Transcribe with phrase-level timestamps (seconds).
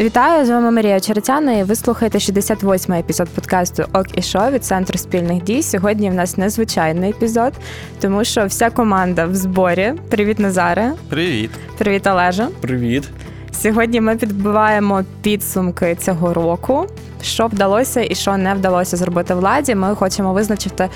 [0.00, 1.52] Вітаю з вами Марія Черетяна.
[1.52, 5.62] і Ви слухаєте 68-й епізод подкасту Ок і Шо від центру спільних дій.
[5.62, 7.52] Сьогодні в нас незвичайний епізод,
[8.00, 9.94] тому що вся команда в зборі.
[10.10, 10.92] Привіт, Назаре.
[11.08, 12.48] Привіт, привіт, Олежа.
[12.60, 13.08] Привіт.
[13.52, 16.86] Сьогодні ми підбиваємо підсумки цього року.
[17.22, 19.74] Що вдалося і що не вдалося зробити владі.
[19.74, 20.88] Ми хочемо визначити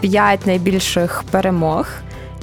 [0.00, 1.88] п'ять найбільших перемог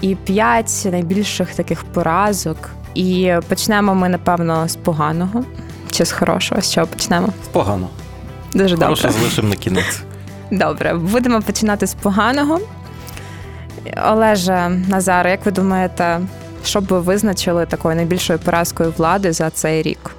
[0.01, 2.69] і п'ять найбільших таких поразок.
[2.95, 5.43] І почнемо ми, напевно, з поганого.
[5.93, 6.61] Чи з хорошого?
[6.61, 7.29] З чого почнемо?
[7.51, 7.87] Погано.
[8.53, 8.85] Дуже добре.
[8.85, 10.01] Хороше залишимо на кінець.
[10.51, 12.59] Добре, будемо починати з поганого.
[14.07, 16.21] Олеже Назар, як ви думаєте,
[16.65, 20.15] що б ви визначили такою найбільшою поразкою влади за цей рік?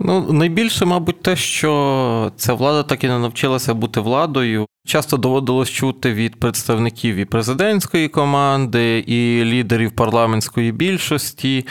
[0.00, 4.66] Ну, найбільше, мабуть, те, що ця влада так і не навчилася бути владою.
[4.86, 11.66] Часто доводилось чути від представників і президентської команди, і лідерів парламентської більшості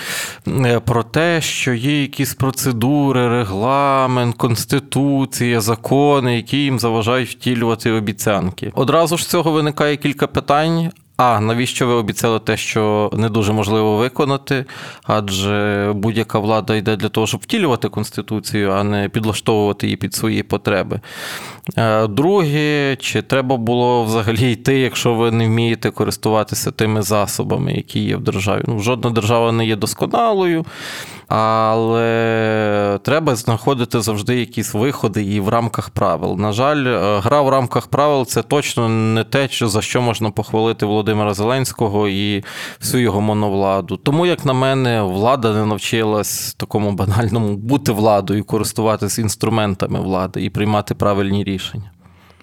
[0.48, 8.72] е, про те, що є якісь процедури, регламент, конституція, закони, які їм заважають втілювати обіцянки.
[8.76, 10.92] Одразу ж з цього виникає кілька питань.
[11.22, 14.66] А навіщо ви обіцяли те, що не дуже можливо виконати?
[15.04, 20.44] Адже будь-яка влада йде для того, щоб втілювати конституцію, а не підлаштовувати її під свої
[20.44, 21.00] потреби.
[21.78, 28.00] Е, друге, чи треба було взагалі йти, якщо ви не вмієте користуватися тими засобами, які
[28.00, 28.64] є в державі?
[28.68, 30.66] Ну, Жодна держава не є досконалою,
[31.30, 36.36] але треба знаходити завжди якісь виходи і в рамках правил.
[36.38, 40.86] На жаль, е, гра в рамках правил це точно не те, за що можна похвалити
[40.86, 42.44] Володимира Зеленського і
[42.80, 43.98] всю його моновладу.
[43.98, 50.50] Тому, як на мене, влада не навчилась такому банальному бути владою, користуватися інструментами влади і
[50.50, 51.92] приймати правильні рішення.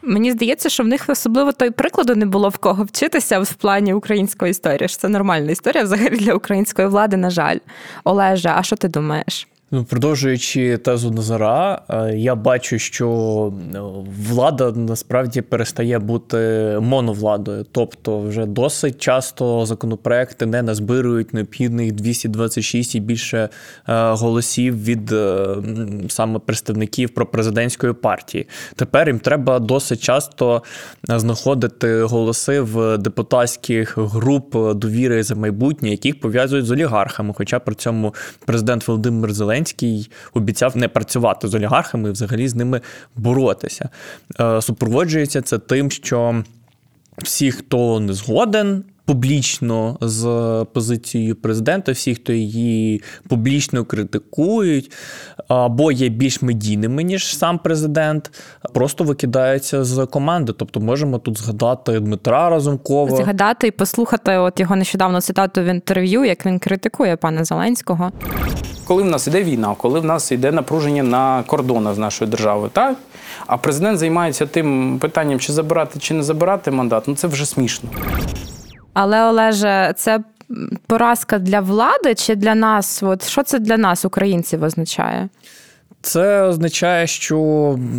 [0.06, 3.94] Мені здається, що в них особливо той прикладу не було в кого вчитися в плані
[3.94, 4.88] української історії.
[4.88, 7.58] Це нормальна історія взагалі для української влади, на жаль.
[8.04, 9.48] Олеже, а що ти думаєш?
[9.70, 13.08] Ну, продовжуючи тезу Назара, е, я бачу, що
[13.74, 13.78] е,
[14.28, 16.38] влада насправді перестає бути
[16.80, 17.66] моновладою.
[17.72, 23.48] Тобто, вже досить часто законопроекти не назбирують необхідних 226 і більше е,
[24.10, 25.14] голосів від
[26.12, 28.46] саме представників пропрезидентської партії.
[28.76, 30.62] Тепер їм треба досить часто
[31.08, 37.34] знаходити голоси в депутатських груп довіри за майбутнє, яких пов'язують з олігархами.
[37.36, 42.54] Хоча при цьому президент Володимир Зеленський Зеленський обіцяв не працювати з олігархами і взагалі з
[42.54, 42.80] ними
[43.16, 43.88] боротися.
[44.40, 46.44] Е, супроводжується це тим, що
[47.18, 48.84] всі, хто не згоден.
[49.06, 50.26] Публічно з
[50.72, 54.92] позицією президента, всі, хто її публічно критикують,
[55.48, 58.30] або є більш медійними, ніж сам президент,
[58.74, 60.52] просто викидаються з команди.
[60.58, 63.16] Тобто, можемо тут згадати Дмитра Разумкова.
[63.16, 68.12] Згадати і послухати от його нещодавно цитату в інтерв'ю, як він критикує пана Зеленського
[68.86, 72.70] коли в нас іде війна, коли в нас йде напруження на кордонах з нашою державою,
[72.72, 72.96] так?
[73.46, 77.88] А президент займається тим питанням, чи забирати, чи не забирати мандат, ну це вже смішно.
[78.98, 80.20] Але Олеже, це
[80.86, 83.02] поразка для влади чи для нас?
[83.02, 85.28] От що це для нас, українців, означає?
[86.02, 87.38] Це означає, що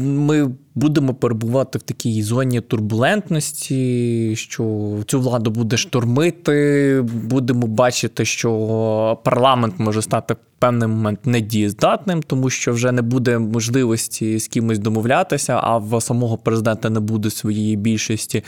[0.02, 4.64] ми будемо перебувати в такій зоні турбулентності, що
[5.08, 7.02] цю владу буде штормити.
[7.24, 13.40] Будемо бачити, що парламент може стати в певний момент недієздатним, тому що вже не буде
[13.40, 18.44] можливості з кимось домовлятися, а в самого президента не буде своєї більшості.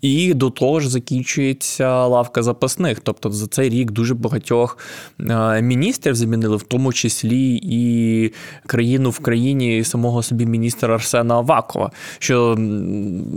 [0.00, 3.00] І до того ж закінчується лавка запасних.
[3.00, 4.78] Тобто за цей рік дуже багатьох
[5.20, 8.32] е, міністрів замінили, в тому числі і
[8.66, 11.71] країну в країні самого собі міністра Арсена Аваку.
[11.72, 12.58] Авакова, що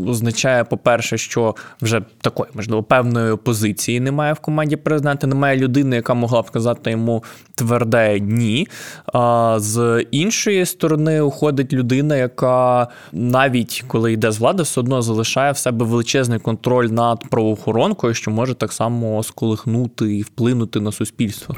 [0.07, 6.13] означає, по-перше, що вже такої, можливо, певної позиції немає в команді президента, немає людини, яка
[6.13, 7.23] могла б сказати йому
[7.55, 8.67] тверде ні.
[9.13, 15.51] А з іншої сторони, уходить людина, яка навіть коли йде з влади, все одно залишає
[15.51, 21.55] в себе величезний контроль над правоохоронкою, що може так само сколихнути і вплинути на суспільство.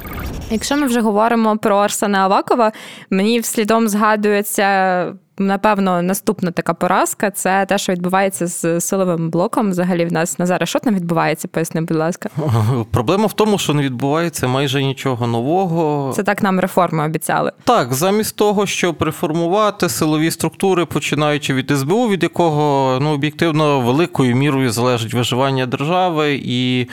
[0.52, 2.72] Якщо ми вже говоримо про Арсена Авакова,
[3.10, 9.70] мені вслідом згадується Напевно, наступна така поразка це те, що відбувається з силовим блоком.
[9.70, 11.48] Взагалі в нас на зараз що там відбувається?
[11.48, 12.30] Поясни, будь ласка.
[12.92, 16.14] Проблема в тому, що не відбувається майже нічого нового.
[16.16, 17.52] Це так нам реформи обіцяли.
[17.64, 24.36] Так, замість того, щоб реформувати силові структури, починаючи від СБУ, від якого ну об'єктивно великою
[24.36, 26.88] мірою залежить виживання держави, і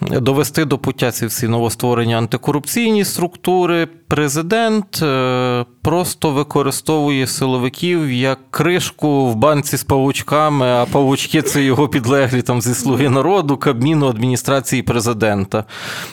[0.00, 3.88] довести до пуття ці всі новостворені антикорупційні структури.
[4.08, 11.88] Президент е, просто використовує силовиків як кришку в банці з павучками, а павучки це його
[11.88, 15.64] підлеглі там зі слуги народу, Кабміну, адміністрації президента.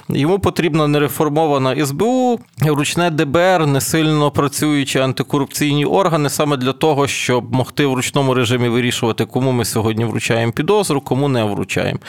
[0.09, 7.53] Йому потрібна нереформована СБУ, ручне ДБР, не сильно працюючі антикорупційні органи, саме для того, щоб
[7.53, 11.99] могти в ручному режимі вирішувати, кому ми сьогодні вручаємо підозру, кому не вручаємо.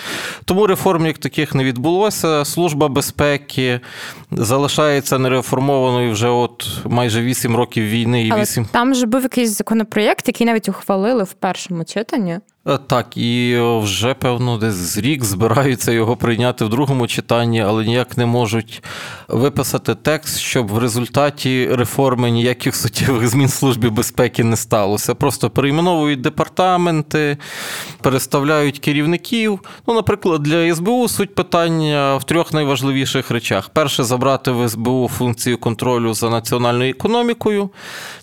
[0.45, 2.45] Тому реформ як таких не відбулося.
[2.45, 3.81] Служба безпеки
[4.31, 10.29] залишається нереформованою вже от майже 8 років війни і Але Там же був якийсь законопроєкт,
[10.29, 12.39] який навіть ухвалили в першому читанні.
[12.69, 18.17] Е, Так, і вже, певно, десь рік збираються його прийняти в другому читанні, але ніяк
[18.17, 18.83] не можуть
[19.29, 25.15] виписати текст, щоб в результаті реформи ніяких суттєвих змін службі безпеки не сталося.
[25.15, 27.39] Просто перейменовують департаменти,
[28.01, 29.61] переставляють керівників.
[29.87, 35.59] Ну, наприклад, для СБУ суть питання в трьох найважливіших речах: перше, забрати в СБУ функцію
[35.59, 37.71] контролю за національною економікою.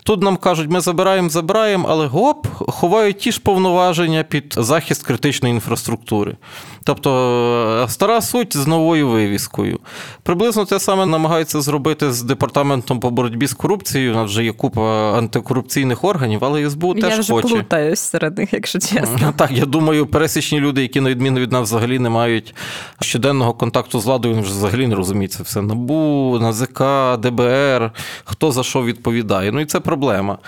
[0.02, 5.54] Тут нам кажуть, ми забираємо, забираємо, але гоп, ховають ті ж повноваження під захист критичної
[5.54, 6.36] інфраструктури.
[6.84, 9.80] Тобто стара суть з новою вивіскою.
[10.22, 14.12] Приблизно те саме намагаються зробити з департаментом по боротьбі з корупцією.
[14.12, 17.48] У нас вже є купа антикорупційних органів, але СБУ теж Я вже хоче.
[17.48, 19.34] плутаюсь серед них, якщо чесно.
[19.36, 22.54] Так, я думаю, пересічні люди, які на відміну від нас взагалі не мають
[23.00, 25.62] щоденного контакту з владою, вони вже взагалі не розуміють це все.
[25.62, 26.82] НАБУ, НАЗК,
[27.18, 27.92] ДБР,
[28.24, 29.52] хто за що відповідає.
[29.52, 30.38] Ну і це проблема.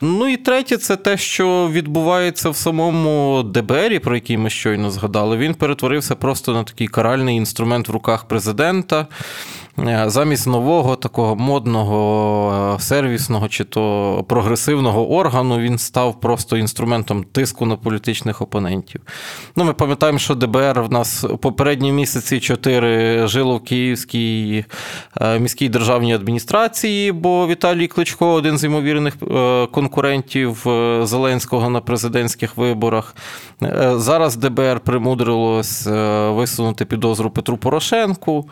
[0.00, 5.36] Ну і третє, це те, що відбувається в самому ДБРі, про який ми щойно згадали.
[5.36, 9.06] Він перетворився просто на такий каральний інструмент в руках президента.
[9.78, 17.24] Е, Замість нового такого модного, е, сервісного чи то прогресивного органу він став просто інструментом
[17.24, 19.00] тиску на політичних опонентів.
[19.56, 24.64] Ну, Ми пам'ятаємо, що ДБР в нас попередні місяці чотири жило в Київській
[25.20, 29.16] е, міській державній адміністрації, бо Віталій Кличко, один з ймовірних
[29.72, 30.62] конкурентів
[31.02, 33.16] Зеленського на президентських виборах.
[33.94, 35.86] Зараз ДБР примудрилось
[36.30, 38.48] висунути підозру Петру Порошенку.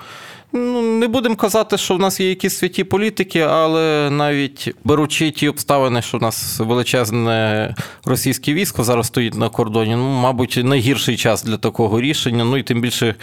[0.57, 5.49] Ну, не будемо казати, що в нас є якісь святі політики, але навіть беручи ті
[5.49, 7.75] обставини, що в нас величезне
[8.05, 12.45] російське військо зараз стоїть на кордоні, ну, мабуть, найгірший час для такого рішення.
[12.45, 13.15] Ну і тим більше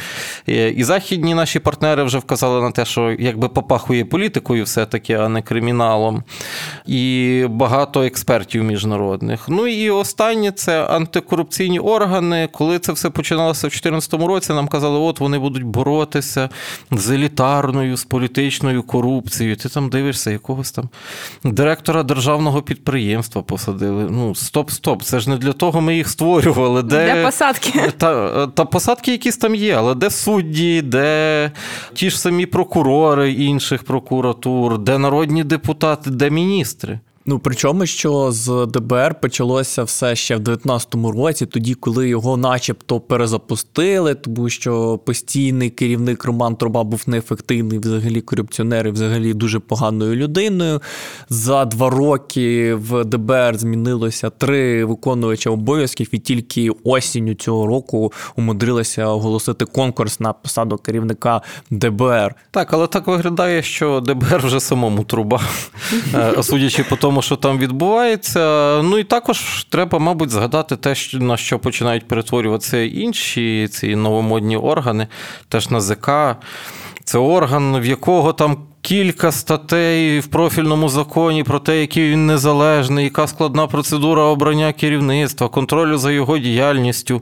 [0.47, 5.41] і західні наші партнери вже вказали на те, що якби попахує політикою, все-таки, а не
[5.41, 6.23] криміналом.
[6.85, 9.49] І багато експертів міжнародних.
[9.49, 12.49] Ну і останнє це антикорупційні органи.
[12.51, 16.49] Коли це все починалося в 2014 році, нам казали, от вони будуть боротися
[16.91, 19.56] з елітарною, з політичною корупцією.
[19.56, 20.89] Ти там дивишся, якогось там
[21.44, 24.07] директора державного підприємства посадили.
[24.09, 25.03] Ну, стоп, стоп.
[25.03, 26.83] Це ж не для того ми їх створювали.
[26.83, 27.91] Де, Для посадки.
[27.97, 31.51] Та, та посадки якісь там є, але де судді, де
[31.94, 37.00] ті ж самі прокурори інших прокуратур, де народні депутати, де міністри.
[37.25, 43.00] Ну, причому, що з ДБР почалося все ще в 19-му році, тоді, коли його начебто
[43.00, 50.15] перезапустили, тому що постійний керівник Роман Труба був неефективний, взагалі корупціонер і взагалі дуже поганою
[50.15, 50.81] людиною.
[51.29, 59.07] За два роки в ДБР змінилося три виконувача обов'язків, і тільки осінню цього року умудрилися
[59.07, 62.35] оголосити конкурс на посаду керівника ДБР.
[62.51, 65.41] Так, але так виглядає, що ДБР вже самому труба,
[66.13, 68.39] е, судячи по тому, що там відбувається.
[68.83, 75.07] Ну і також треба, мабуть, згадати те, на що починають перетворюватися інші ці новомодні органи,
[75.50, 76.09] теж НАЗК.
[77.03, 83.03] Це орган, в якого там кілька статей в профільному законі про те, який він незалежний,
[83.03, 87.21] яка складна процедура обрання керівництва, контролю за його діяльністю,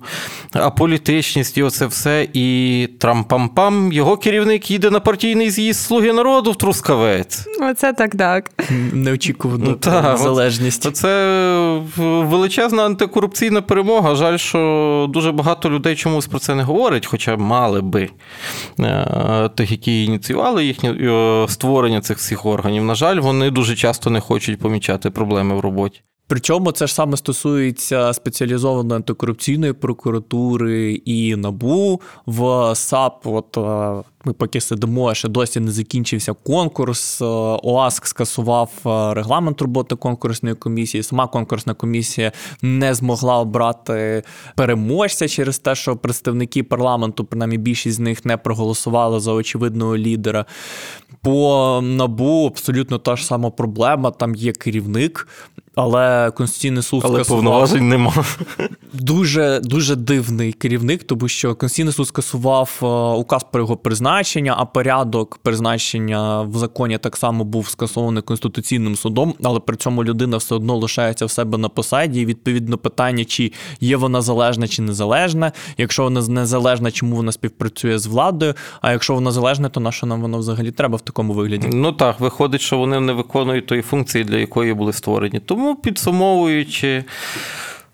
[0.54, 2.28] аполітичність і оце все.
[2.34, 7.48] І трампам-пам, його керівник їде на партійний з'їзд Слуги народу в Трускавець.
[7.72, 8.52] Оце так так.
[8.94, 10.96] Неочікувану Ну, та, залежність.
[10.96, 14.16] Це величезна антикорупційна перемога.
[14.16, 18.10] Жаль, що дуже багато людей чомусь про це не говорять, хоча мали би
[18.80, 22.84] е, тих, які ініціювали їхнє е, створення цих всіх органів.
[22.84, 26.02] На жаль, вони дуже часто не хочуть помічати проблеми в роботі.
[26.30, 33.28] Причому це ж саме стосується спеціалізованої антикорупційної прокуратури і НАБУ в САП.
[33.28, 37.22] От е, ми поки сидимо, ще досі не закінчився конкурс.
[37.22, 37.26] Е,
[37.64, 41.04] ОАСК скасував е, регламент роботи конкурсної комісії.
[41.04, 42.32] Сама конкурсна комісія
[42.62, 44.24] не змогла обрати
[44.56, 50.46] переможця через те, що представники парламенту, принаймні більшість з них не проголосували за очевидного лідера.
[51.22, 54.12] По набу абсолютно та ж сама проблема.
[54.12, 55.28] Там є керівник.
[55.82, 58.14] Але Конституційний суд Але скасував повноважень нема.
[58.94, 62.86] дуже дуже дивний керівник, тому що Конституційний суд скасував е,
[63.20, 69.34] указ про його призначення, а порядок призначення в законі так само був скасований конституційним судом,
[69.44, 72.22] але при цьому людина все одно лишається в себе на посаді.
[72.22, 75.52] І відповідно питання, чи є вона залежна чи незалежна.
[75.78, 78.54] Якщо вона незалежна, чому вона співпрацює з владою?
[78.82, 81.68] А якщо вона залежна, то на що нам воно взагалі треба в такому вигляді?
[81.74, 85.40] Ну так, виходить, що вони не виконують тої функції, для якої були створені.
[85.40, 87.04] Тому підсумовуючи.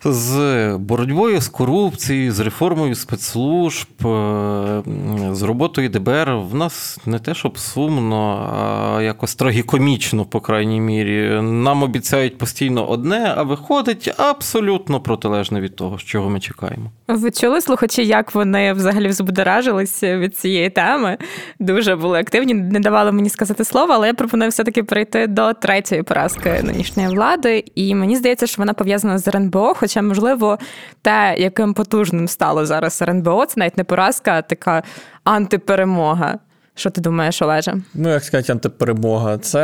[0.08, 4.84] З боротьбою з корупцією, з реформою спецслужб, е,
[5.32, 8.50] з роботою ДБР в нас не те, щоб сумно,
[8.98, 11.42] а якось трагікомічно, по крайній мірі.
[11.42, 16.92] Нам обіцяють постійно одне, а виходить абсолютно протилежне від того, чого ми чекаємо.
[17.08, 21.18] Ви чули слухачі, як вони взагалі взбудоражилися від цієї теми?
[21.60, 26.04] Дуже були активні, не давали мені сказати слово, але я пропоную все-таки перейти до третьої
[26.04, 27.64] поразки нинішньої влади.
[27.76, 29.74] І мені здається, що вона пов'язана з РНБО.
[29.96, 30.58] Хоча, можливо,
[31.02, 34.84] те, яким потужним стало зараз РНБО, це навіть не поразка, а така
[35.24, 36.40] антиперемога.
[36.78, 37.74] Що ти думаєш, Олеже?
[37.94, 39.38] Ну, як сказати, антиперемога.
[39.38, 39.62] Це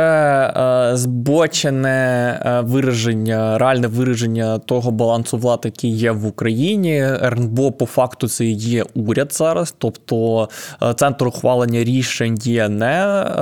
[0.56, 7.04] е, збочене е, вираження, реальне вираження того балансу влад, який є в Україні.
[7.22, 9.74] РНБО по факту це є уряд зараз.
[9.78, 10.48] Тобто
[10.82, 13.34] е, центр ухвалення рішень є не е,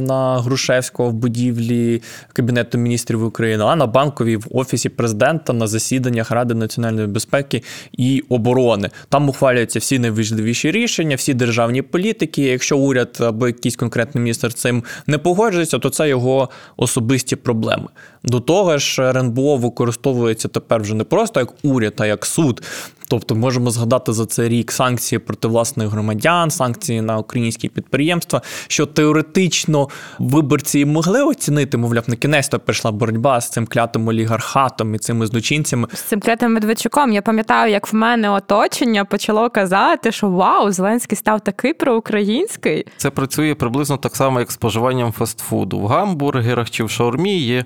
[0.00, 2.02] на Грушевського в будівлі
[2.32, 7.62] Кабінету міністрів України, а на банковій в офісі президента на засіданнях Ради національної безпеки
[7.92, 8.90] і оборони.
[9.08, 12.42] Там ухвалюються всі найважливіші рішення, всі державні політики.
[12.42, 17.88] Якщо уряд або якийсь конкретний міністр цим не погоджується, то це його особисті проблеми.
[18.24, 22.62] До того ж, РНБО використовується тепер вже не просто як уряд, а як суд.
[23.08, 28.86] Тобто можемо згадати за цей рік санкції проти власних громадян, санкції на українські підприємства, що
[28.86, 34.98] теоретично виборці могли оцінити, мовляв, на кінець то прийшла боротьба з цим клятим олігархатом і
[34.98, 35.88] цими злочинцями.
[35.92, 41.18] З цим клятим Медведчуком я пам'ятаю, як в мене оточення почало казати, що вау, Зеленський
[41.18, 42.86] став такий проукраїнський.
[42.96, 45.80] Це працює приблизно так само, як споживанням фастфуду.
[45.80, 47.64] В гамбургерах чи в шаурмі є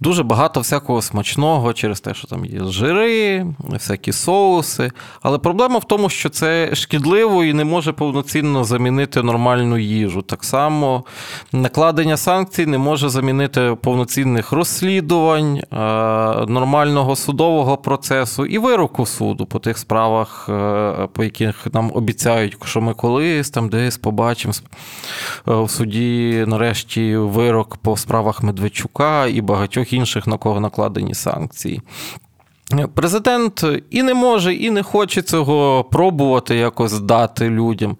[0.00, 4.79] дуже багато всякого смачного через те, що там є жири, всякі соуси.
[5.22, 10.22] Але проблема в тому, що це шкідливо і не може повноцінно замінити нормальну їжу.
[10.22, 11.04] Так само
[11.52, 15.76] накладення санкцій не може замінити повноцінних розслідувань, е,
[16.46, 22.80] нормального судового процесу і вироку суду по тих справах, е, по яких нам обіцяють, що
[22.80, 24.54] ми колись там десь побачимо
[25.48, 31.82] е, в суді, нарешті, вирок по справах Медведчука і багатьох інших, на кого накладені санкції.
[32.94, 37.96] Президент і не може, і не хоче цього пробувати якось дати людям,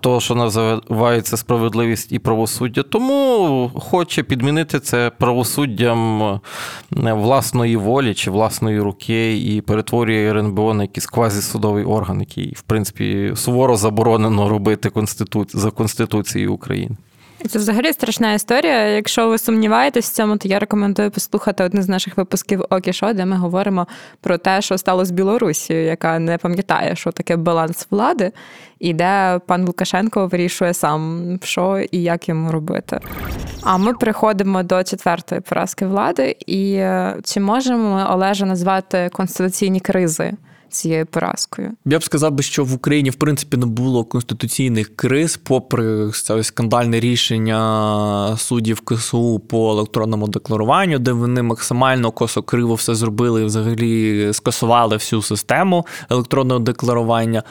[0.00, 2.82] того, що називається справедливість і правосуддя.
[2.82, 6.40] Тому хоче підмінити це правосуддям е,
[7.12, 13.32] власної волі чи власної руки і перетворює РНБО на якийсь квазісудовий орган, який, в принципі,
[13.36, 14.90] суворо заборонено робити
[15.54, 16.96] за Конституцією України.
[17.48, 18.86] Це взагалі страшна історія.
[18.86, 23.26] Якщо ви сумніваєтесь в цьому, то я рекомендую послухати один з наших випусків Окішо, де
[23.26, 23.86] ми говоримо
[24.20, 28.32] про те, що стало з Білорусією, яка не пам'ятає, що таке баланс влади,
[28.78, 33.00] і де пан Лукашенко вирішує сам, що і як йому робити.
[33.62, 39.80] А ми приходимо до четвертої поразки влади, і е, чи можемо ми Олежа назвати конституційні
[39.80, 40.32] кризи?
[40.72, 41.70] Цією поразкою.
[41.84, 46.42] Я б сказав би, що в Україні в принципі не було конституційних криз, попри це
[46.42, 54.32] скандальне рішення суддів КСУ по електронному декларуванню, де вони максимально косокриво все зробили і взагалі
[54.32, 57.42] скасували всю систему електронного декларування.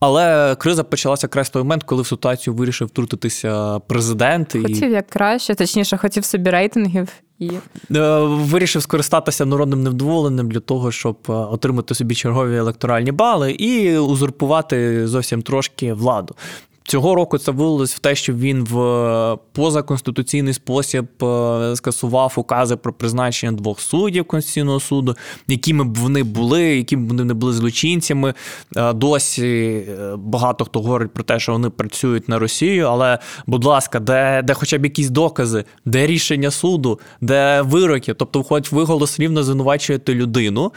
[0.00, 4.52] Але криза почалася якраз в той момент, коли в ситуацію вирішив втрутитися президент.
[4.52, 4.92] Хотів і...
[4.92, 7.08] як краще, точніше, хотів собі рейтингів
[7.40, 7.50] і
[7.96, 13.98] е, вирішив скористатися народним невдоволенням для того, щоб е, отримати собі чергові електоральні бали і
[13.98, 16.34] узурпувати зовсім трошки владу.
[16.84, 22.76] Цього року це вилилось в те, що він в е, позаконституційний спосіб е, скасував укази
[22.76, 25.16] про призначення двох суддів Конституційного суду,
[25.48, 28.34] якими б вони були, якими б вони не були злочинцями.
[28.76, 29.82] Е, досі
[30.16, 32.86] багато хто говорить про те, що вони працюють на Росію.
[32.86, 38.42] Але, будь ласка, де де хоча б якісь докази, де рішення суду, де вироки, тобто,
[38.42, 40.72] хоч ви голослівно звинувачуєте людину,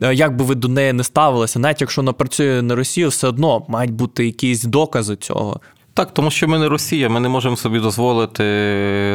[0.00, 3.64] як би ви до неї не ставилися, навіть якщо вона працює на Росію, все одно
[3.68, 5.55] мають бути якісь докази цього.
[5.96, 8.44] Так, тому що ми не Росія, ми не можемо собі дозволити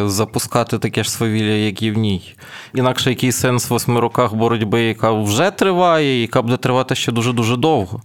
[0.05, 2.35] запускати таке ж свавілля, як і в ній.
[2.75, 7.57] Інакше який сенс в восьми роках боротьби, яка вже триває, яка буде тривати ще дуже-дуже
[7.57, 8.01] довго.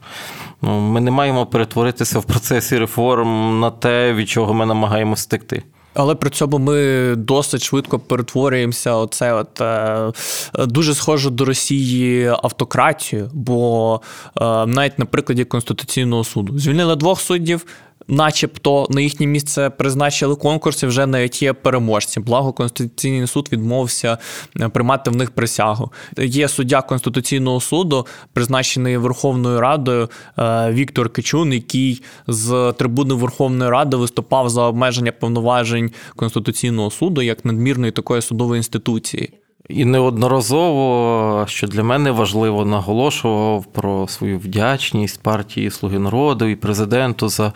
[0.63, 5.63] Ну, Ми не маємо перетворитися в процесі реформ на те, від чого ми намагаємося стекти.
[5.95, 8.95] Але при цьому ми досить швидко перетворюємося.
[8.95, 10.13] Оце от е,
[10.59, 14.01] дуже схоже до Росії автократію, бо
[14.41, 17.67] е, навіть на прикладі Конституційного суду звільнили двох суддів
[18.09, 22.21] начебто на їхнє місце призначили конкурси, вже навіть є переможці.
[22.21, 24.19] Благо Конституційний суд відмовився
[24.61, 25.93] е, приймати в них присягу.
[26.19, 30.09] Є суддя Конституційного суду, призначений Верховною Радою
[30.39, 37.45] е, Віктор Кичун, який з трибуни Верховної Ради виступав за обмеження повноважень Конституційного суду як
[37.45, 39.33] надмірної такої судової інституції.
[39.69, 47.29] І неодноразово, що для мене важливо, наголошував про свою вдячність партії Слуги народу і президенту
[47.29, 47.53] за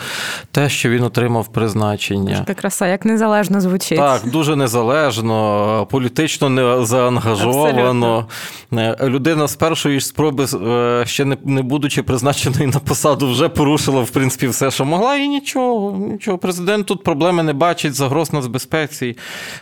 [0.52, 2.38] те, що він отримав призначення.
[2.38, 3.99] Така краса, як незалежно звучить.
[3.99, 8.26] Так, дуже незалежно, політично не заангажовано.
[8.73, 9.09] Абсолютно.
[9.09, 14.11] Людина з першої спроби, е, ще не не будучи призначеною на посаду, вже порушила в
[14.11, 15.99] принципі все, що могла, і нічого.
[16.12, 16.38] нічого.
[16.38, 19.17] Президент тут проблеми не бачить, загроз нацбезпеці,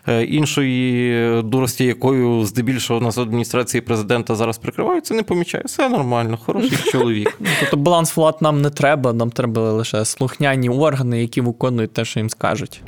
[0.09, 5.65] е, іншої дурості, якою здебільшого нас адміністрації президента зараз прикриваються, не помічає.
[5.67, 7.41] Все нормально, хороший чоловік.
[7.61, 12.21] Тобто баланс влад нам не треба, нам треба лише слухняні органи, які виконують те, що
[12.21, 12.83] їм скажуть.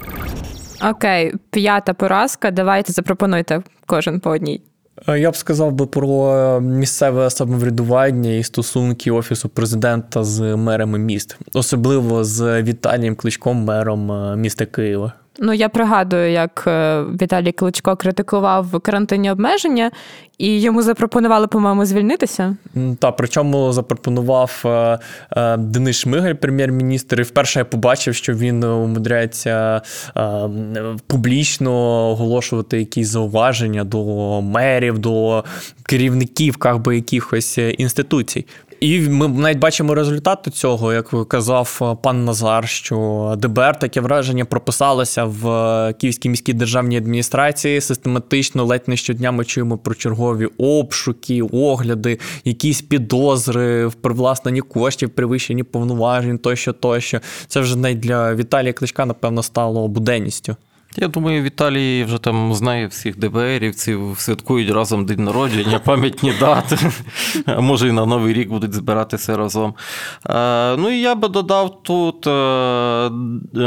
[0.90, 2.50] Окей, п'ята поразка.
[2.50, 4.60] Давайте запропонуйте кожен по одній.
[5.08, 11.38] Е, я б сказав би про місцеве самоврядування і стосунки офісу президента з мерами міст,
[11.52, 15.12] особливо з Віталієм Кличком, мером е, міста Києва.
[15.42, 19.90] Ну, я пригадую, як е, Віталій Кличко критикував карантинні обмеження,
[20.38, 22.56] і йому запропонували, по-моєму, звільнитися.
[22.98, 24.98] Та причому запропонував е,
[25.36, 27.20] е, Денис Шмигаль, прем'єр-міністр.
[27.20, 29.82] І вперше я побачив, що він умудряється
[31.06, 31.72] публічно
[32.10, 35.44] оголошувати якісь зауваження до мерів, до
[35.82, 38.46] керівників как би, якихось інституцій.
[38.80, 44.44] І ми навіть бачимо результати цього, як казав е, пан Назар, що ДБР таке враження
[44.44, 47.80] прописалося в е, Київській міській державній адміністрації.
[47.80, 55.10] Систематично ледь не щодня ми чуємо про чергові обшуки, огляди, якісь підозри в привласненні коштів,
[55.10, 57.20] привищенні повноважень, тощо, тощо.
[57.46, 60.56] Це вже навіть для Віталія Кличка, напевно, стало буденністю.
[60.96, 66.76] Я думаю, Віталій вже там знає всіх ДБРівців, святкують разом день народження, пам'ятні дати.
[67.58, 69.74] Може і на Новий рік будуть збиратися разом.
[70.78, 73.10] Ну і я би додав тут, е,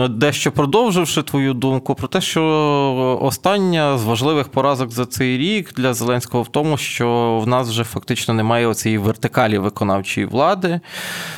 [0.10, 5.94] дещо продовживши твою думку, про те, що остання з важливих поразок за цей рік для
[5.94, 10.80] Зеленського в тому, що в нас вже фактично немає оцієї вертикалі виконавчої влади.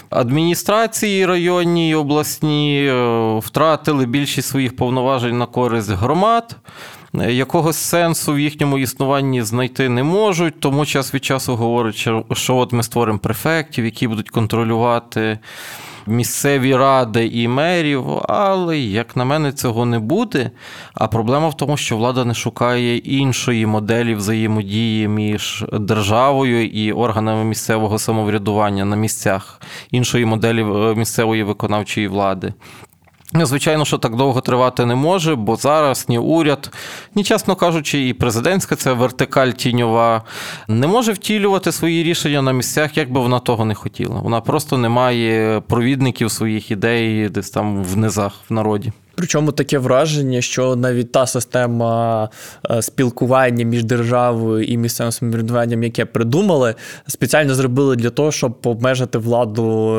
[0.10, 6.56] Адміністрації районні і обласні е, втратили більшість своїх повноважень на користь користь громад.
[7.14, 11.96] Якогось сенсу в їхньому існуванні знайти не можуть, тому час від часу говорять,
[12.34, 15.40] що от ми створимо префектів, які будуть контролювати
[16.08, 18.06] місцеві ради і мерів.
[18.28, 20.52] Але, як на мене, цього не буде.
[20.94, 27.44] А проблема в тому, що влада не шукає іншої моделі взаємодії між державою і органами
[27.44, 29.62] місцевого самоврядування на місцях,
[29.92, 32.54] іншої моделі е, місцевої виконавчої влади.
[33.44, 36.72] Звичайно, що так довго тривати не може, бо зараз ні уряд,
[37.16, 40.22] ні, чесно кажучи, і президентська ця вертикаль тіньова
[40.68, 44.20] не може втілювати свої рішення на місцях, як би вона того не хотіла.
[44.20, 48.92] Вона просто не має провідників своїх ідей десь там в низах в народі.
[49.16, 52.30] Причому таке враження, що навіть та система
[52.72, 56.76] е, спілкування між державою і місцевим самоврядуванням, яке придумали,
[57.08, 59.96] спеціально зробили для того, щоб обмежити владу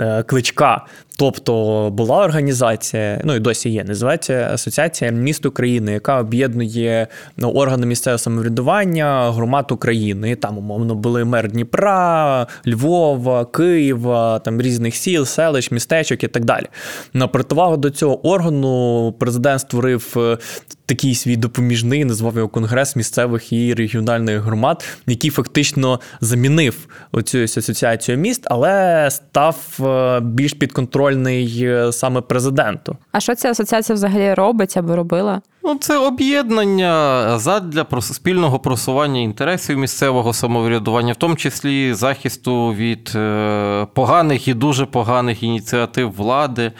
[0.00, 0.86] е, кличка.
[1.20, 7.86] Тобто була організація, ну і досі є, називається Асоціація міст України, яка об'єднує ну, органи
[7.86, 10.36] місцевого самоврядування громад України.
[10.36, 16.66] Там, умовно, були мер Дніпра, Львова, Києва, там різних сіл, селищ, містечок і так далі.
[17.12, 20.38] На противагу до цього органу президент створив е,
[20.88, 28.18] такий свій допоміжний, назвав його Конгрес місцевих і регіональних громад, який фактично замінив оцю асоціацію
[28.18, 32.96] міст, але став е, більш підконтрольний е, саме президенту.
[33.12, 35.40] А що ця асоціація взагалі робить або робила?
[35.64, 43.86] Ну, це об'єднання задля спільного просування інтересів місцевого самоврядування, в тому числі захисту від е,
[43.94, 46.72] поганих і дуже поганих ініціатив влади.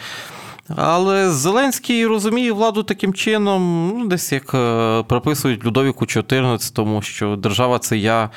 [0.75, 7.35] Але Зеленський розуміє владу таким чином, ну, десь як е, прописують Людовіку 14, тому що
[7.35, 8.29] держава це я.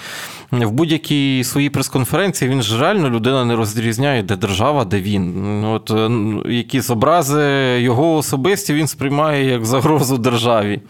[0.52, 5.64] В будь-якій своїй прес-конференції він ж реально людина не розрізняє, де держава, де він.
[5.64, 6.10] От е,
[6.52, 7.42] Якісь образи
[7.80, 10.80] його особисті він сприймає як загрозу державі.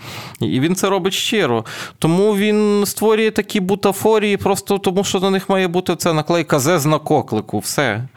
[0.40, 1.64] І він це робить щиро.
[1.98, 6.87] Тому він створює такі бутафорії, просто тому що на них має бути це наклейка ЗЕЗ
[6.87, 7.59] на коклику.
[7.59, 8.09] Все.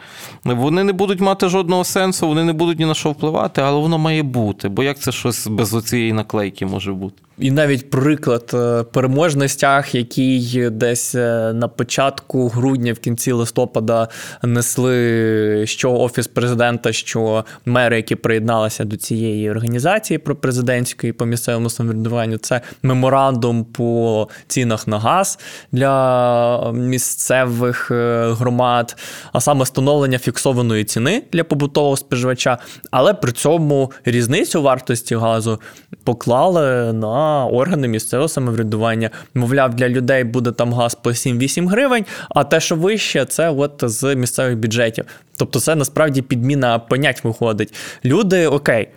[0.43, 3.97] Вони не будуть мати жодного сенсу, вони не будуть ні на що впливати, але воно
[3.97, 4.69] має бути.
[4.69, 7.21] Бо як це щось без оцієї наклейки може бути?
[7.37, 14.07] І навіть приклад е, переможний стяг, який десь е, на початку грудня, в кінці листопада
[14.43, 21.69] несли що офіс президента, що мери, які приєдналися до цієї організації про президентської по місцевому
[21.69, 25.39] самоврядуванню, це меморандум по цінах на газ
[25.71, 28.97] для місцевих е, громад,
[29.33, 32.57] а саме встановлення фіксованої ціни для побутового споживача,
[32.91, 35.59] але при цьому різницю вартості газу
[36.03, 39.09] поклали на органи місцевого самоврядування.
[39.33, 43.83] Мовляв, для людей буде там газ по 7-8 гривень, а те, що вище, це от
[43.83, 45.05] з місцевих бюджетів.
[45.37, 47.73] Тобто, це насправді підміна понять виходить.
[48.05, 48.87] Люди окей,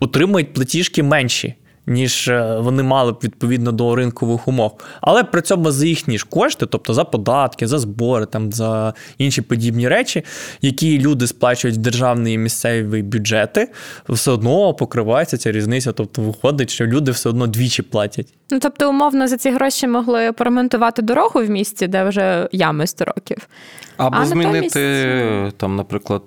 [0.00, 1.54] отримують платіжки менші
[1.86, 4.72] ніж е, вони мали б відповідно до ринкових умов.
[5.00, 9.42] Але при цьому за їхні ж кошти, тобто за податки, за збори, там за інші
[9.42, 10.24] подібні речі,
[10.62, 13.68] які люди сплачують в державний і місцеві бюджети,
[14.08, 15.92] все одно покривається ця різниця.
[15.92, 18.26] Тобто виходить, що люди все одно двічі платять.
[18.50, 23.04] Ну тобто, умовно, за ці гроші могли поремонтувати дорогу в місті, де вже ями 100
[23.04, 23.48] років.
[23.96, 25.56] Або а змінити, натомість...
[25.56, 26.22] там, наприклад,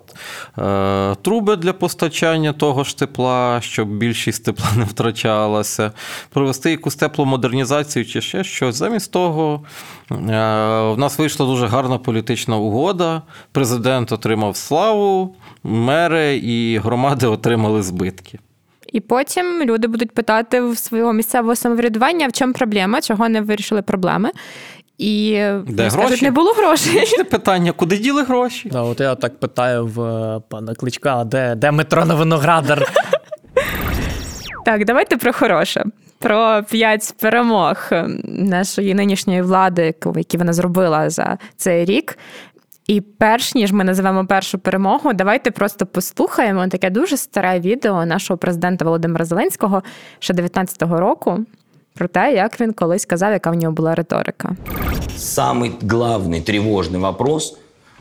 [0.57, 5.91] е, труби для постачання того ж тепла, щоб більшість тепла не втрачалася,
[6.29, 8.75] провести якусь теплу модернізацію чи ще щось.
[8.75, 9.61] Замість того,
[10.11, 10.15] е,
[10.91, 13.21] в нас вийшла дуже гарна політична угода.
[13.51, 18.39] Президент отримав славу, мери і громади отримали збитки.
[18.93, 23.81] І потім люди будуть питати в свого місцевого самоврядування, в чому проблема, чого не вирішили
[23.81, 24.29] проблеми.
[24.97, 25.31] І
[25.67, 26.25] Де скажуть, гроші?
[26.25, 27.01] не було грошей.
[27.01, 28.69] Вічне питання, куди діли гроші?
[28.69, 32.85] Да, От я так питаю в е, пана Кличка, де де метро на виноградар?
[34.65, 35.83] Так, давайте про хороше.
[36.19, 37.89] Про п'ять перемог
[38.25, 42.17] нашої нинішньої влади, які вона зробила за цей рік.
[42.87, 48.37] І перш ніж ми називемо першу перемогу, давайте просто послухаємо таке дуже старе відео нашого
[48.37, 49.83] президента Володимира Зеленського
[50.19, 51.45] ще 19-го року
[51.97, 54.55] про те, як він колись казав, яка в нього була риторика.
[55.17, 57.57] Самый главный тревожный вопрос: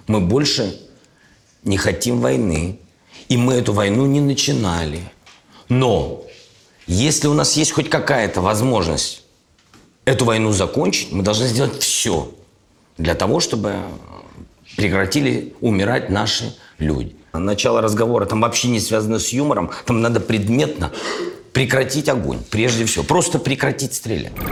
[0.09, 0.73] мы больше
[1.65, 2.75] не хотим войны.
[3.29, 5.01] И мы эту войну не начинали.
[5.69, 6.23] Но
[6.87, 9.25] если у нас есть хоть какая-то возможность
[10.05, 12.29] эту войну закончить, мы должны сделать все
[12.99, 13.75] для того, чтобы
[14.77, 17.17] прекратили умирать наши люди.
[17.33, 20.93] Начало разговора там вообще не связано с юмором, там надо предметно
[21.57, 23.07] прекратить огонь, прежде всього.
[23.07, 24.43] Просто прекратить стріляти.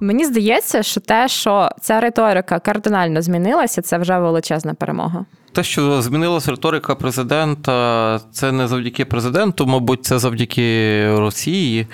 [0.00, 5.24] Мені здається, що те, що ця риторика кардинально змінилася, це вже величезна перемога.
[5.52, 11.86] Те, що змінилася риторика президента, це не завдяки президенту, мабуть, це завдяки Росії.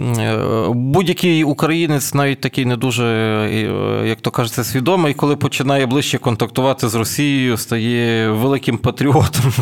[0.00, 6.18] Е, будь-який українець, навіть такий не дуже, е, як то кажеться, свідомий, коли починає ближче
[6.18, 9.52] контактувати з Росією, стає великим патріотом,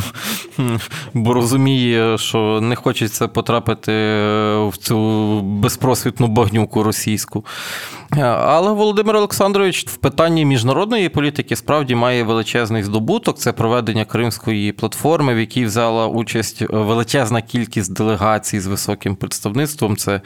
[1.14, 3.92] бо розуміє, що не хочеться потрапити
[4.68, 7.44] в цю безпросвітну багнюку російську.
[8.16, 13.38] Е, але Володимир Олександрович в питанні міжнародної політики справді має величезний здобуток.
[13.38, 19.96] Це проведення Кримської платформи, в якій взяла участь величезна кількість делегацій з високим представництвом.
[19.96, 20.20] Це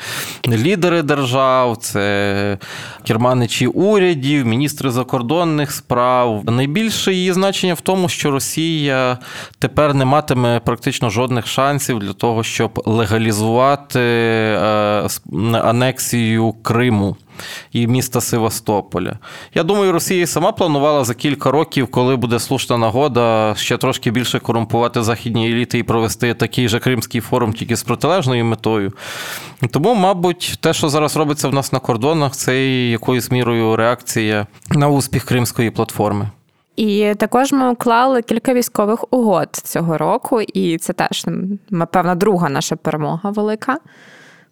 [0.48, 2.58] лідери держав, це
[3.06, 6.42] керманичі урядів, міністри закордонних справ.
[6.44, 9.18] Найбільше її значення в тому, що Росія
[9.58, 15.08] тепер не матиме практично жодних шансів для того, щоб легалізувати е,
[15.62, 17.16] анексію Криму
[17.72, 19.18] і міста Севастополя.
[19.54, 24.38] Я думаю, Росія сама планувала за кілька років, коли буде слушна нагода, ще трошки більше
[24.38, 28.92] корумпувати західні еліти і провести такий же Кримський форум тільки з протилежною метою.
[29.70, 34.88] Тому, мабуть, те, що зараз робиться в нас на кордонах, це якоюсь мірою реакція на
[34.88, 36.30] успіх Кримської платформи.
[36.78, 41.26] І також ми уклали кілька військових угод цього року, і це теж,
[41.70, 43.78] напевно, друга наша перемога велика.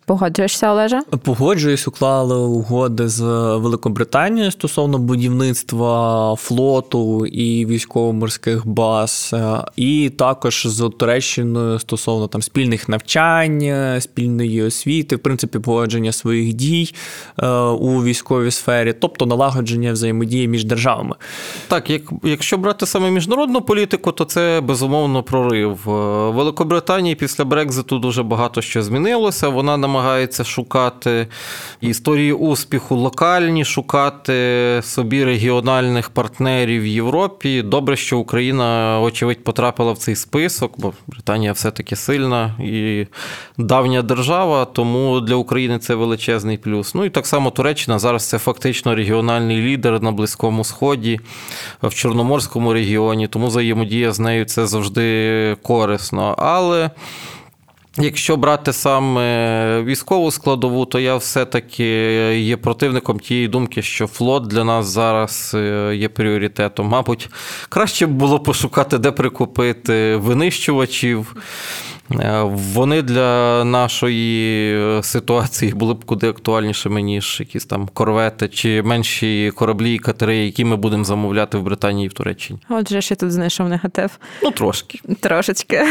[0.07, 1.01] Погоджуєшся, Олеже?
[1.23, 3.23] Погоджуюсь, уклали угоди з
[3.57, 12.89] Великобританією стосовно будівництва флоту і військово-морських баз, е, і також з Туреччиною стосовно там спільних
[12.89, 13.63] навчань,
[14.01, 16.95] спільної освіти, в принципі, погодження своїх дій
[17.39, 21.15] е, у військовій сфері, тобто налагодження взаємодії між державами.
[21.69, 25.79] Так, як якщо брати саме міжнародну політику, то це безумовно прорив.
[26.35, 29.49] Великобританії після Брекзиту дуже багато що змінилося.
[29.49, 31.27] Вона намагається намагається шукати
[31.81, 37.63] історії успіху локальні, шукати собі регіональних партнерів в Європі.
[37.63, 43.07] Добре, що Україна, очевидь, потрапила в цей список, бо Британія все-таки сильна і
[43.59, 46.95] давня держава, тому для України це величезний плюс.
[46.95, 51.21] Ну і так само Туреччина зараз це фактично регіональний лідер на Близькому Сході,
[51.83, 56.35] в Чорноморському регіоні, тому взаємодія з нею це завжди корисно.
[56.39, 56.91] Але.
[57.99, 61.85] Якщо брати саме військову складову, то я все-таки
[62.39, 66.87] є противником тієї думки, що флот для нас зараз е, є пріоритетом.
[66.87, 67.31] Мабуть,
[67.69, 71.37] краще б було пошукати, де прикупити винищувачів.
[72.13, 78.83] Е, вони для нашої е, ситуації були б куди актуальнішими, ніж якісь там корвети чи
[78.83, 82.61] менші кораблі і катери, які ми будемо замовляти в Британії і в Туреччині.
[82.69, 84.19] Отже, ще тут знайшов негатив.
[84.43, 85.01] Ну, трошки.
[85.21, 85.83] Трошечки.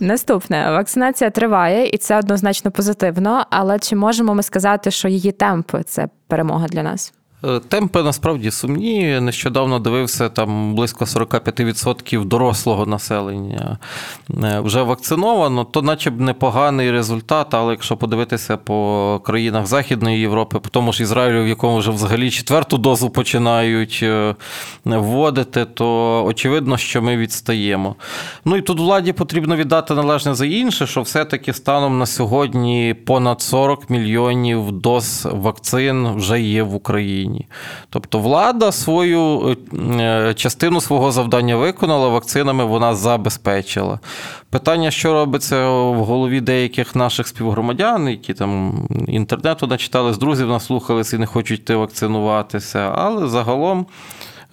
[0.00, 3.46] Наступне вакцинація триває, і це однозначно позитивно.
[3.50, 7.12] Але чи можемо ми сказати, що її темпи це перемога для нас?
[7.48, 9.20] Е, темпи насправді сумні.
[9.20, 13.78] Нещодавно дивився там близько 45% дорослого населення
[14.44, 17.54] е, вже вакциновано, то наче б непоганий результат.
[17.54, 22.30] Але якщо подивитися по країнах Західної Європи, по тому ж Ізраїлю, в якому вже взагалі
[22.30, 24.34] четверту дозу починають е,
[24.84, 27.96] вводити, то очевидно, що ми відстаємо.
[28.44, 33.40] Ну і тут владі потрібно віддати належне за інше, що все-таки станом на сьогодні понад
[33.40, 37.33] 40 мільйонів доз вакцин вже є в Україні.
[37.34, 37.46] Україні.
[37.90, 43.98] Тобто влада свою е, частину свого завдання виконала, вакцинами вона забезпечила.
[44.50, 48.74] Питання, що робиться в голові деяких наших співгромадян, які там
[49.08, 53.86] інтернету начитали, з друзів наслухалися і не хочуть йти вакцинуватися, але загалом.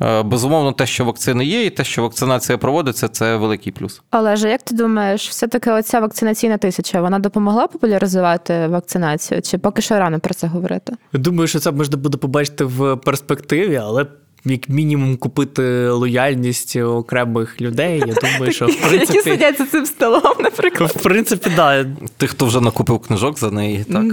[0.02, 4.02] Е, безумовно, те, що вакцини є, і те, що вакцинація проводиться, це великий плюс.
[4.10, 9.42] Але ж як ти думаєш, все-таки оця вакцинаційна тисяча вона допомогла популяризувати вакцинацію?
[9.42, 10.94] Чи поки що рано про це говорити?
[11.14, 14.06] Думаю, що це можна буде побачити в перспективі, але
[14.46, 18.04] як мінімум купити лояльність окремих людей.
[18.08, 19.18] Я думаю, що в принципі...
[19.18, 20.94] Які сидять за цим столом, наприклад.
[20.96, 21.86] В принципі, да.
[22.18, 24.06] Тих, хто вже накупив книжок за неї, так.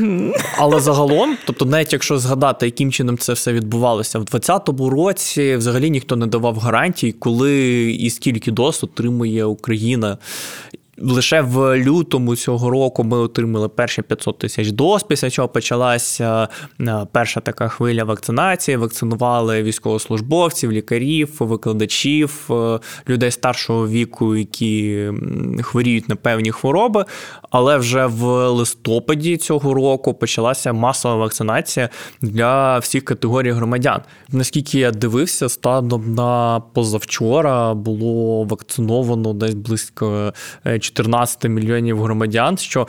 [0.59, 5.91] Але загалом, тобто, навіть якщо згадати, яким чином це все відбувалося, в 2020 році взагалі
[5.91, 10.19] ніхто не давав гарантій, коли і скільки доз отримує Україна.
[11.01, 16.49] Лише в лютому цього року ми отримали перші 500 тисяч доз, після чого почалася
[16.81, 18.77] е, перша така хвиля вакцинації.
[18.77, 25.09] Вакцинували військовослужбовців, лікарів, викладачів, е, людей старшого віку, які
[25.63, 27.05] хворіють на певні хвороби.
[27.51, 31.89] Але вже в листопаді цього року почалася масова вакцинація
[32.23, 34.01] для всіх категорій громадян.
[34.33, 40.33] Наскільки я дивився, станом на позавчора було вакциновано десь близько
[40.67, 42.87] е, 14 мільйонів громадян, що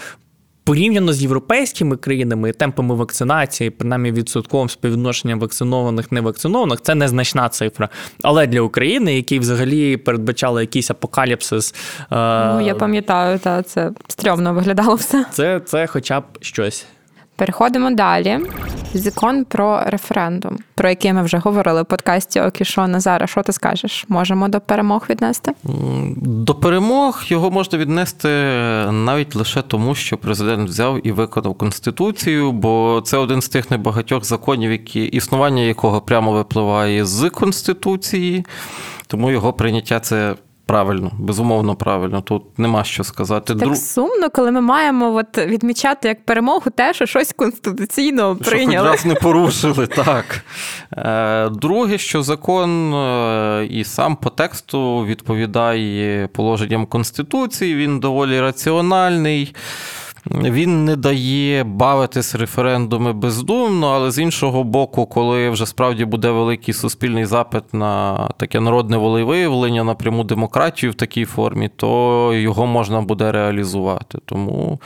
[0.69, 7.89] порівняно з європейськими країнами темпами вакцинації, принаймні відсотковим співвідношенням вакцинованих невакцинованих, це незначна цифра.
[8.23, 14.53] Але для України, які взагалі передбачали якийсь апокаліпсис, е, ну я пам'ятаю, та це стрьомно
[14.53, 15.25] виглядало все.
[15.31, 16.85] Це, Це, хоча б щось.
[17.39, 18.39] Переходимо далі.
[18.93, 23.27] Закон про референдум, про який ми вже говорили в подкасті Окішо Назара.
[23.27, 24.05] Що ти скажеш?
[24.09, 25.51] Можемо до перемог віднести?
[26.17, 28.29] До перемог його можна віднести
[28.91, 34.25] навіть лише тому, що президент взяв і виконав конституцію, бо це один з тих небагатьох
[34.25, 38.45] законів, які існування якого прямо випливає з конституції,
[39.07, 40.35] тому його прийняття це
[40.69, 42.21] Правильно, безумовно, правильно.
[42.21, 43.53] Тут нема що сказати.
[43.53, 43.75] Так Дру...
[43.75, 48.87] сумно, коли ми маємо от відмічати як перемогу те, що щось конституційно прийняли.
[48.87, 50.25] Що хоч раз не порушили, так.
[50.93, 59.55] Е, друге, що закон е, і сам по тексту відповідає положенням Конституції, він доволі раціональний.
[60.31, 66.73] Він не дає бавитись референдуми бездумно, але з іншого боку, коли вже справді буде великий
[66.73, 73.01] суспільний запит на таке народне волевиявлення, на пряму демократію в такій формі, то його можна
[73.01, 74.17] буде реалізувати.
[74.25, 74.79] Тому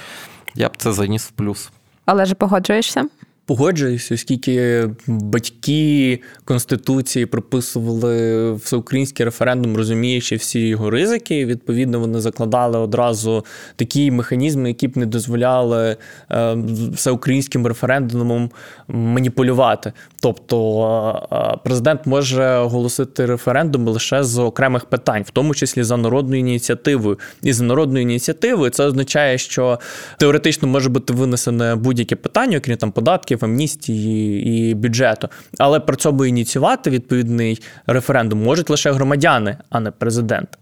[0.56, 1.72] я б це заніс в плюс.
[2.06, 3.06] Але ж погоджуєшся?
[3.46, 11.46] Погоджуюся, оскільки батьки Конституції прописували всеукраїнський референдум, розуміючи всі його ризики.
[11.46, 15.98] Відповідно, вони закладали одразу такі механізми, які б не дозволяли
[16.32, 16.58] е,
[16.94, 18.52] всеукраїнським референдумом
[18.88, 19.94] маніпулювати.
[20.22, 26.40] Тобто е, президент може оголосити референдум лише з окремих питань, в тому числі за народною
[26.40, 27.20] ініціативою.
[27.42, 29.80] І за народною ініціативою це означає, що
[30.18, 35.30] теоретично може бути винесене будь-яке питання, окрім там податків податків, амністії і бюджету.
[35.58, 40.58] Але при цьому ініціювати відповідний референдум можуть лише громадяни, а не президент.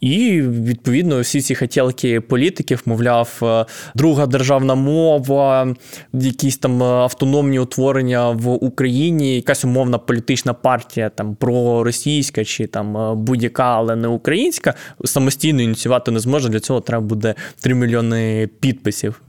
[0.00, 5.74] І відповідно всі ці хотілки політиків, мовляв, е, друга державна мова,
[6.12, 13.76] якісь там автономні утворення в Україні, якась умовна політична партія, там проросійська чи там будь-яка,
[13.76, 16.48] але не українська, самостійно ініціювати не зможе.
[16.48, 19.22] Для цього треба буде 3 мільйони підписів.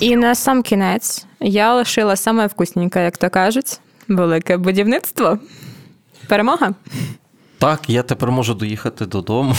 [0.00, 5.38] І на сам кінець я лишила саме вкусненьке, як то кажуть, велике будівництво.
[6.28, 6.74] Перемога.
[7.58, 9.54] Так, я тепер можу доїхати додому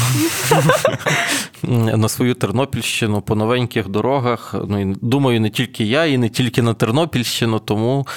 [1.63, 4.55] на свою Тернопільщину по новеньких дорогах.
[4.67, 7.59] Ну, і, Думаю, не тільки я, і не тільки на Тернопільщину.
[7.59, 8.07] Тому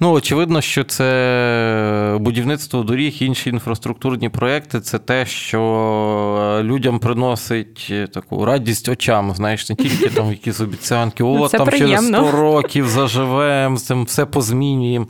[0.00, 8.44] ну, очевидно, що це будівництво доріг, інші інфраструктурні проекти це те, що людям приносить таку
[8.44, 9.34] радість очам.
[9.34, 12.18] Знаєш, не тільки там якісь обіцянки, о, це там приємно.
[12.18, 15.06] через 100 років заживемо, з цим все позмінюємо.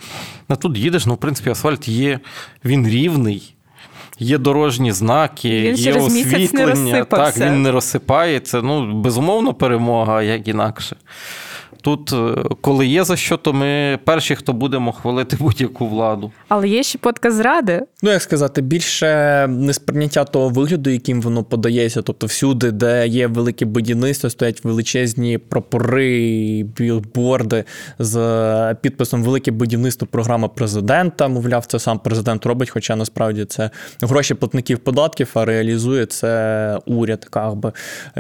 [0.49, 2.21] А тут їдеш, ну, в принципі, асфальт є,
[2.65, 3.54] він рівний.
[4.19, 6.93] Є дорожні знаки, він є освітлення.
[6.93, 8.63] Не так, він не розсипається.
[8.63, 10.97] Ну, безумовно, перемога, як інакше.
[11.81, 16.33] Тут, е, коли є за що, то ми перші, хто будемо хвалити будь-яку владу.
[16.49, 17.83] Але є ще подка зради.
[18.03, 22.03] Ну, як сказати, більше несприйняття того вигляду, яким воно подається.
[22.03, 27.65] Тобто, всюди, де є велике будівництво, стоять величезні прапори, білборди
[27.99, 31.29] з підписом Велике будівництво програма президента.
[31.29, 33.71] Мовляв, це сам президент робить, хоча насправді це
[34.03, 37.29] гроші платників податків, а реалізує це уряд.
[37.37, 37.73] Як би.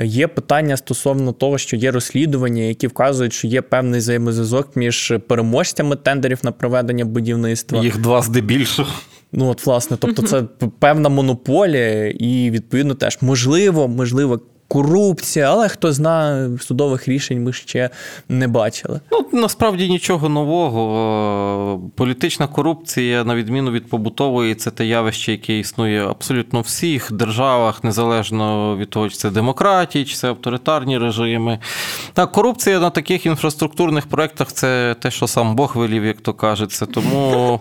[0.04, 5.96] Є питання стосовно того, що є розслідування, які вказують, що є певний взаємозв'язок між переможцями
[5.96, 7.82] тендерів на проведення будівництва.
[7.82, 8.90] Їх два здебільшого.
[9.32, 10.42] Ну, от, власне, тобто, це
[10.78, 14.40] певна монополія, і відповідно теж можливо, можливо.
[14.74, 17.90] Корупція, але хто знає, судових рішень ми ще
[18.28, 19.00] не бачили.
[19.12, 21.80] Ну насправді нічого нового.
[21.94, 27.84] Політична корупція, на відміну від побутової, це те явище, яке існує абсолютно в всіх державах,
[27.84, 31.58] незалежно від того, чи це демократії, чи це авторитарні режими.
[32.12, 36.86] Так, корупція на таких інфраструктурних проєктах це те, що сам Бог велів, як то кажеться.
[36.86, 37.60] Тому.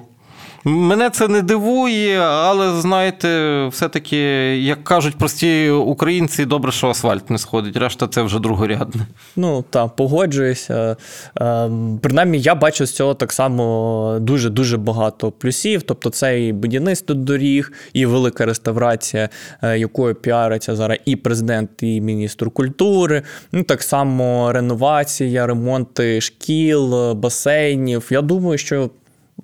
[0.65, 3.27] Мене це не дивує, але знаєте,
[3.67, 4.17] все-таки,
[4.57, 9.01] як кажуть прості українці, добре, що асфальт не сходить, решта це вже другорядне.
[9.35, 10.97] Ну так, погоджуюся.
[11.35, 15.81] Ем, принаймні, я бачу з цього так само дуже-дуже багато плюсів.
[15.83, 19.29] Тобто, це і будівництво доріг, і велика реставрація,
[19.61, 23.21] е, якою піариться зараз і президент, і міністр культури.
[23.51, 28.07] Ну так само реновація, ремонти шкіл, басейнів.
[28.11, 28.89] Я думаю, що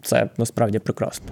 [0.01, 1.25] це насправді прекрасно.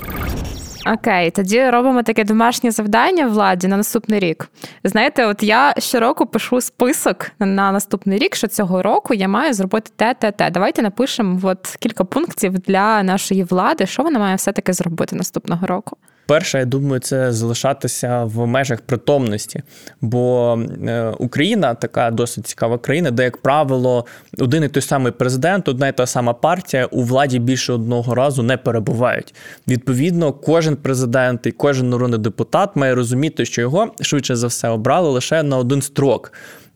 [0.93, 4.49] Окей, тоді робимо таке домашнє завдання владі на наступний рік.
[4.83, 9.91] Знаєте, от я щороку пишу список на наступний рік, що цього року я маю зробити
[9.95, 10.49] те, те, те.
[10.49, 15.97] Давайте напишемо от кілька пунктів для нашої влади, що вона має все-таки зробити наступного року.
[16.27, 19.61] Перше, я думаю, це залишатися в межах притомності.
[20.01, 24.05] Бо е, Україна така досить цікава країна, де, як правило,
[24.39, 28.43] один і той самий президент, одна і та сама партія у владі більше одного разу
[28.43, 29.35] не перебувають.
[29.67, 35.09] Відповідно, кожен президент і кожен народний депутат має розуміти, що його швидше за все обрали
[35.09, 36.33] лише на один строк.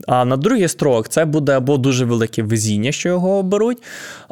[0.08, 3.78] А на другий строк це буде або дуже велике везіння, що його оберуть,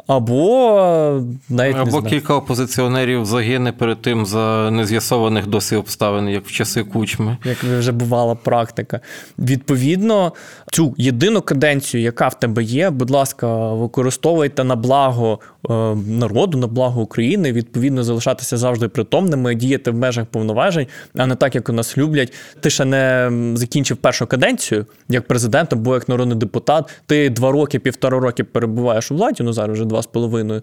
[0.06, 6.52] або навіть або не кілька опозиціонерів загине перед тим за нез'ясованих досі обставин, як в
[6.52, 7.36] часи кучми.
[7.44, 9.00] Як вже бувала практика.
[9.38, 10.32] Відповідно,
[10.72, 15.38] цю єдину каденцію, яка в тебе є, будь ласка, використовуйте на благо
[15.70, 15.72] е,
[16.06, 21.54] народу, на благо України, відповідно, залишатися завжди притомними, діяти в межах повноважень, а не так,
[21.54, 22.32] як у нас люблять.
[22.60, 26.90] Ти ще не закінчив першу каденцію як президент або як народний депутат.
[27.06, 30.62] Ти два роки, півтора роки перебуваєш у владі, ну зараз вже два з половиною.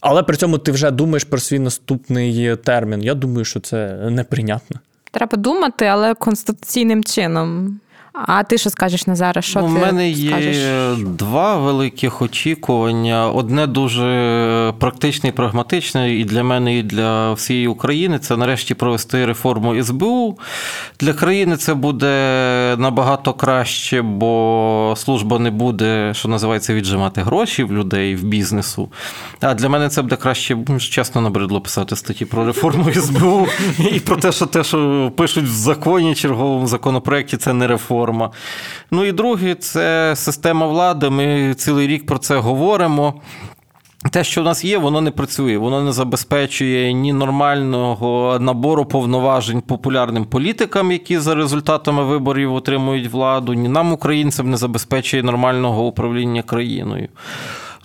[0.00, 3.02] Але при цьому ти вже думаєш про свій наступний термін.
[3.02, 4.80] Я думаю, що це неприйнятно.
[5.10, 7.80] Треба думати, але конституційним чином.
[8.12, 9.42] А ти що скажеш Назаре?
[9.42, 10.56] Що У ти мене скажеш?
[10.56, 13.30] є два великих очікування.
[13.30, 18.18] Одне дуже практичне і прагматичне, і для мене, і для всієї України.
[18.18, 20.38] Це нарешті провести реформу СБУ.
[21.00, 22.06] Для країни це буде
[22.78, 28.88] набагато краще, бо служба не буде, що називається, віджимати гроші в людей в бізнесу.
[29.40, 33.46] А для мене це буде краще, чесно набридло писати статті про реформу СБУ
[33.92, 38.30] і про те, що те, що пишуть в законі черговому законопроекті, це не реформа форма.
[38.90, 41.10] Ну і друге, це система влади.
[41.10, 43.14] Ми цілий рік про це говоримо.
[44.10, 49.60] Те, що в нас є, воно не працює, воно не забезпечує ні нормального набору повноважень
[49.60, 56.42] популярним політикам, які за результатами виборів отримують владу, ні нам, українцям, не забезпечує нормального управління
[56.42, 57.08] країною.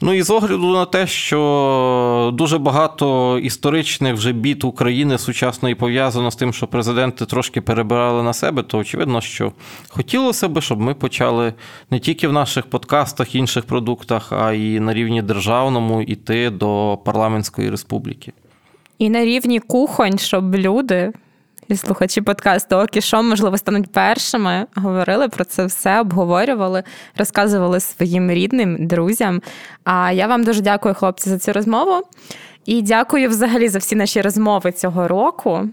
[0.01, 6.31] Ну і з огляду на те, що дуже багато історичних вже бід України сучасної пов'язано
[6.31, 9.51] з тим, що президенти трошки перебирали на себе, то очевидно, що
[9.89, 11.53] хотілося б, щоб ми почали
[11.91, 17.69] не тільки в наших подкастах, інших продуктах, а й на рівні державному йти до парламентської
[17.69, 18.33] республіки.
[18.99, 21.11] І на рівні кухонь, щоб люди
[21.67, 24.65] і слухачі подкасту «Окі що, можливо, стануть першими.
[24.75, 26.83] Говорили про це все, обговорювали,
[27.17, 29.41] розказували своїм рідним, друзям.
[29.83, 32.01] А я вам дуже дякую, хлопці, за цю розмову.
[32.65, 35.69] І дякую взагалі за всі наші розмови цього року.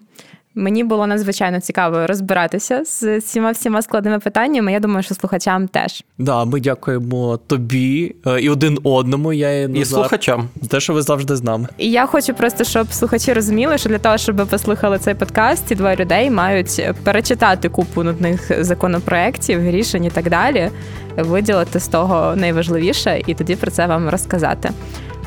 [0.54, 4.72] Мені було надзвичайно цікаво розбиратися з цими всіма складними питаннями.
[4.72, 6.04] Я думаю, що слухачам теж.
[6.18, 9.32] Да, ми дякуємо тобі е, і один одному.
[9.32, 11.68] Я і, і слухачам за те, що ви завжди з нами.
[11.78, 15.74] І я хочу просто, щоб слухачі розуміли, що для того, щоб послухали цей подкаст, ці
[15.74, 20.70] двоє людей мають перечитати купу нудних законопроєктів, рішень і так далі,
[21.16, 24.70] виділити з того найважливіше, і тоді про це вам розказати.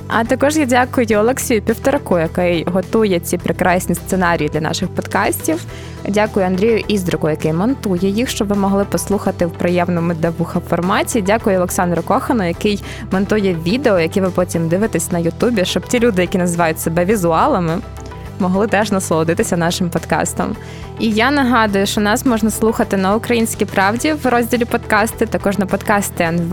[0.07, 5.61] А також я дякую Олексію Півтораку, який готує ці прекрасні сценарії для наших подкастів.
[6.09, 11.21] Дякую Андрію Іздрику, який монтує їх, щоб ви могли послухати в приємному для вуха форматі.
[11.21, 16.21] Дякую Олександру Кохану, який монтує відео, які ви потім дивитесь на Ютубі, щоб ті люди,
[16.21, 17.77] які називають себе візуалами
[18.39, 20.55] могли теж насолодитися нашим подкастом.
[20.99, 25.65] І я нагадую, що нас можна слухати на українській правді в розділі подкасти, також на
[25.65, 26.51] подкасти НВ,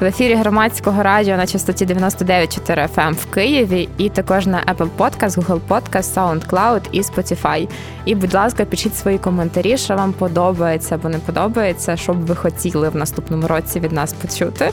[0.00, 5.30] в ефірі громадського радіо на частоті 99,4 FM в Києві, і також на Apple Podcast,
[5.30, 7.68] Google Podcast, SoundCloud і Spotify.
[8.04, 12.36] І, будь ласка, пишіть свої коментарі, що вам подобається або не подобається, що б ви
[12.36, 14.70] хотіли в наступному році від нас почути.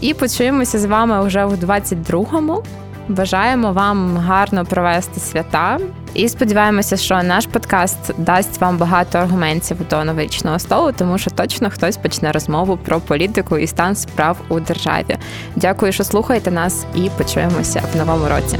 [0.00, 2.62] І почуємося з вами вже у 22-му.
[3.08, 5.78] Бажаємо вам гарно провести свята
[6.14, 11.70] і сподіваємося, що наш подкаст дасть вам багато аргументів до новорічного столу, тому що точно
[11.70, 15.16] хтось почне розмову про політику і стан справ у державі.
[15.56, 18.58] Дякую, що слухаєте нас, і почуємося в новому році.